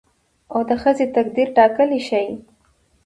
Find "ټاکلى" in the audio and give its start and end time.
1.57-1.99